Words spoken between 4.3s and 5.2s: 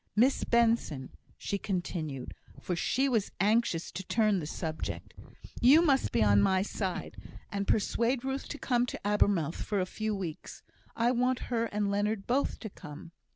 the subject,